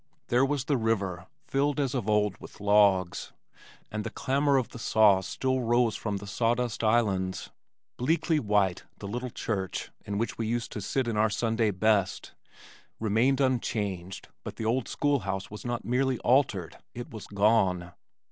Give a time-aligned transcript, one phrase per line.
[0.29, 3.33] There was the river, filled as of old with logs,
[3.91, 7.51] and the clamor of the saws still rose from the sawdust islands.
[7.97, 12.33] Bleakly white the little church, in which we used to sit in our Sunday best,
[12.99, 17.91] remained unchanged but the old school house was not merely altered, it was gone!